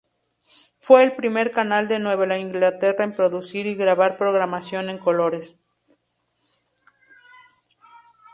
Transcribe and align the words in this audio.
Fue 0.79 1.03
el 1.03 1.15
primer 1.15 1.51
canal 1.51 1.87
de 1.87 1.99
Nueva 1.99 2.35
Inglaterra 2.35 3.03
en 3.03 3.13
producir 3.13 3.67
y 3.67 3.75
grabar 3.75 4.17
programación 4.17 4.89
en 4.89 4.97
colores. 4.97 5.55